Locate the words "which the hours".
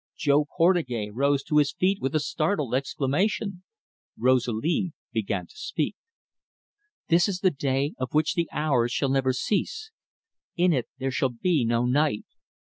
8.11-8.91